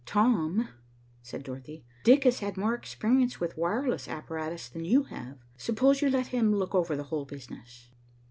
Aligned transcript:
"Tom," 0.07 0.67
said 1.21 1.43
Dorothy, 1.43 1.85
"Dick 2.03 2.23
has 2.23 2.39
had 2.39 2.57
more 2.57 2.73
experience 2.73 3.39
with 3.39 3.55
wireless 3.55 4.07
apparatus 4.07 4.67
than 4.67 4.83
you 4.83 5.03
have. 5.03 5.37
Suppose 5.57 6.01
you 6.01 6.09
let 6.09 6.29
him 6.33 6.55
look 6.55 6.73
over 6.73 6.95
the 6.97 7.03
whole 7.13 7.25
business." 7.25 7.91